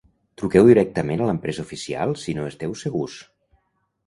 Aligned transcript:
Truqueu 0.41 0.69
directament 0.71 1.21
a 1.21 1.27
l'empresa 1.31 1.67
oficial 1.67 2.17
si 2.23 2.35
no 2.39 2.47
esteu 2.53 2.75
segurs. 2.87 3.21